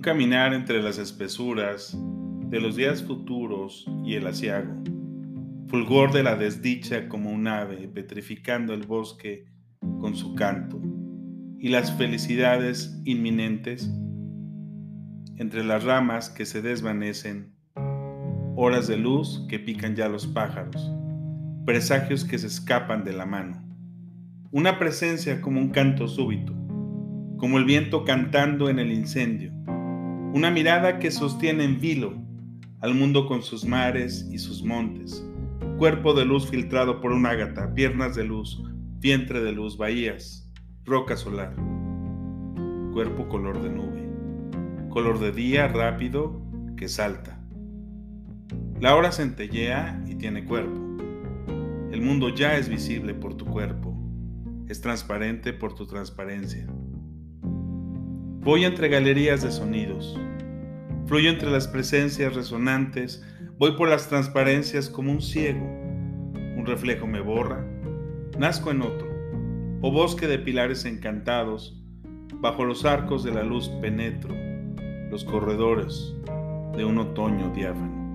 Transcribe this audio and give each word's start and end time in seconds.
caminar 0.00 0.54
entre 0.54 0.82
las 0.82 0.98
espesuras 0.98 1.96
de 2.48 2.60
los 2.60 2.76
días 2.76 3.02
futuros 3.02 3.86
y 4.04 4.14
el 4.14 4.26
asiago, 4.26 4.72
fulgor 5.68 6.12
de 6.12 6.22
la 6.22 6.36
desdicha 6.36 7.08
como 7.08 7.30
un 7.30 7.48
ave 7.48 7.88
petrificando 7.88 8.72
el 8.74 8.86
bosque 8.86 9.46
con 10.00 10.14
su 10.14 10.34
canto, 10.34 10.80
y 11.58 11.68
las 11.68 11.92
felicidades 11.96 13.00
inminentes 13.04 13.90
entre 15.36 15.64
las 15.64 15.84
ramas 15.84 16.30
que 16.30 16.46
se 16.46 16.62
desvanecen, 16.62 17.54
horas 18.54 18.86
de 18.86 18.96
luz 18.96 19.44
que 19.48 19.58
pican 19.58 19.94
ya 19.94 20.08
los 20.08 20.26
pájaros, 20.26 20.92
presagios 21.64 22.24
que 22.24 22.38
se 22.38 22.46
escapan 22.46 23.04
de 23.04 23.12
la 23.12 23.26
mano, 23.26 23.62
una 24.50 24.78
presencia 24.78 25.40
como 25.40 25.60
un 25.60 25.70
canto 25.70 26.08
súbito, 26.08 26.54
como 27.36 27.58
el 27.58 27.64
viento 27.64 28.04
cantando 28.04 28.70
en 28.70 28.78
el 28.78 28.92
incendio, 28.92 29.52
una 30.36 30.50
mirada 30.50 30.98
que 30.98 31.10
sostiene 31.10 31.64
en 31.64 31.80
vilo 31.80 32.12
al 32.82 32.94
mundo 32.94 33.26
con 33.26 33.42
sus 33.42 33.64
mares 33.64 34.28
y 34.30 34.36
sus 34.36 34.62
montes, 34.62 35.26
cuerpo 35.78 36.12
de 36.12 36.26
luz 36.26 36.50
filtrado 36.50 37.00
por 37.00 37.12
un 37.12 37.24
ágata, 37.24 37.72
piernas 37.72 38.14
de 38.14 38.24
luz, 38.24 38.62
vientre 38.98 39.42
de 39.42 39.52
luz, 39.52 39.78
bahías, 39.78 40.52
roca 40.84 41.16
solar, 41.16 41.56
cuerpo 42.92 43.26
color 43.30 43.62
de 43.62 43.70
nube, 43.70 44.90
color 44.90 45.18
de 45.20 45.32
día 45.32 45.68
rápido 45.68 46.42
que 46.76 46.88
salta. 46.88 47.42
La 48.78 48.94
hora 48.94 49.12
centellea 49.12 50.04
y 50.06 50.16
tiene 50.16 50.44
cuerpo. 50.44 50.78
El 51.90 52.02
mundo 52.02 52.28
ya 52.28 52.58
es 52.58 52.68
visible 52.68 53.14
por 53.14 53.38
tu 53.38 53.46
cuerpo, 53.46 53.96
es 54.68 54.82
transparente 54.82 55.54
por 55.54 55.74
tu 55.74 55.86
transparencia. 55.86 56.66
Voy 58.46 58.64
entre 58.64 58.88
galerías 58.88 59.42
de 59.42 59.50
sonidos, 59.50 60.16
fluyo 61.06 61.30
entre 61.30 61.50
las 61.50 61.66
presencias 61.66 62.32
resonantes, 62.32 63.26
voy 63.58 63.72
por 63.72 63.88
las 63.88 64.08
transparencias 64.08 64.88
como 64.88 65.10
un 65.10 65.20
ciego. 65.20 65.66
Un 66.56 66.64
reflejo 66.64 67.08
me 67.08 67.18
borra, 67.18 67.66
nazco 68.38 68.70
en 68.70 68.82
otro, 68.82 69.08
o 69.82 69.90
bosque 69.90 70.28
de 70.28 70.38
pilares 70.38 70.84
encantados, 70.84 71.82
bajo 72.34 72.64
los 72.64 72.84
arcos 72.84 73.24
de 73.24 73.34
la 73.34 73.42
luz 73.42 73.68
penetro. 73.80 74.32
Los 75.10 75.24
corredores 75.24 76.14
de 76.76 76.84
un 76.84 76.98
otoño 76.98 77.52
diáfano. 77.52 78.05